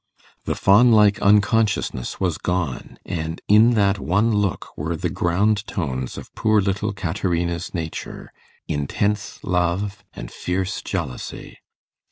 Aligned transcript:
The 0.45 0.55
fawn 0.55 0.91
like 0.91 1.21
unconsciousness 1.21 2.19
was 2.19 2.39
gone, 2.39 2.97
and 3.05 3.39
in 3.47 3.75
that 3.75 3.99
one 3.99 4.33
look 4.33 4.75
were 4.75 4.95
the 4.95 5.11
ground 5.11 5.63
tones 5.67 6.17
of 6.17 6.33
poor 6.33 6.59
little 6.59 6.91
Caterina's 6.91 7.75
nature 7.75 8.31
intense 8.67 9.37
love 9.43 10.03
and 10.15 10.31
fierce 10.31 10.81
jealousy. 10.81 11.59